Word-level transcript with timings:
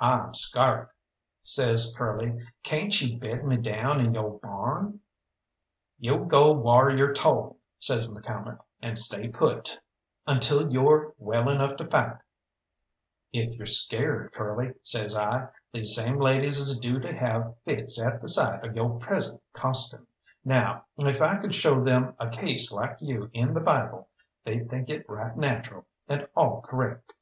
"I'm 0.00 0.34
scart," 0.34 0.90
says 1.44 1.94
Curly. 1.96 2.44
"Cayn't 2.64 3.00
you 3.00 3.20
bed 3.20 3.44
me 3.44 3.56
down 3.56 4.00
in 4.00 4.14
yo' 4.14 4.40
barn?" 4.42 4.98
"You'll 5.96 6.24
go 6.24 6.50
whar 6.52 6.90
yo' 6.90 7.12
told," 7.12 7.58
says 7.78 8.08
McCalmont, 8.08 8.58
"and 8.82 8.98
stay 8.98 9.28
put 9.28 9.78
until 10.26 10.72
yo're 10.72 11.14
well 11.18 11.48
enough 11.48 11.76
to 11.76 11.86
fight." 11.86 12.16
"If 13.32 13.54
you're 13.54 13.66
scared, 13.68 14.32
Curly," 14.32 14.72
says 14.82 15.14
I, 15.16 15.50
"these 15.72 15.94
same 15.94 16.18
ladies 16.18 16.58
is 16.58 16.76
due 16.80 16.98
to 16.98 17.12
have 17.14 17.54
fits 17.64 18.02
at 18.04 18.20
the 18.20 18.26
sight 18.26 18.64
of 18.64 18.74
yo' 18.74 18.98
present 18.98 19.40
costume. 19.52 20.08
Now, 20.44 20.84
if 20.96 21.22
I 21.22 21.36
could 21.36 21.54
show 21.54 21.80
them 21.80 22.16
a 22.18 22.28
case 22.28 22.72
like 22.72 22.96
you 23.00 23.30
in 23.32 23.54
the 23.54 23.60
Bible 23.60 24.08
they'd 24.42 24.68
think 24.68 24.88
it 24.90 25.08
right 25.08 25.36
natural, 25.36 25.86
and 26.08 26.26
all 26.34 26.60
correct." 26.62 27.12